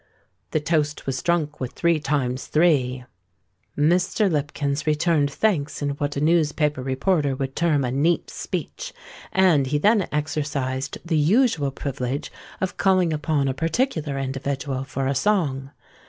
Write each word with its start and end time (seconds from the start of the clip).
The 0.49 0.59
toast 0.59 1.05
was 1.05 1.21
drunk 1.21 1.59
with 1.59 1.73
"three 1.73 1.99
times 1.99 2.47
three." 2.47 3.03
Mr. 3.77 4.31
Lipkins 4.31 4.87
returned 4.87 5.29
thanks 5.31 5.79
in 5.83 5.89
what 5.91 6.17
a 6.17 6.19
newspaper 6.19 6.81
reporter 6.81 7.35
would 7.35 7.55
term 7.55 7.83
"a 7.85 7.91
neat 7.91 8.31
speech;" 8.31 8.95
and 9.31 9.67
he 9.67 9.77
then 9.77 10.07
exercised 10.11 10.97
the 11.05 11.19
usual 11.19 11.69
privilege 11.69 12.31
of 12.59 12.77
calling 12.77 13.13
upon 13.13 13.47
a 13.47 13.53
particular 13.53 14.17
individual 14.17 14.83
for 14.83 15.05
a 15.05 15.13
song. 15.13 15.69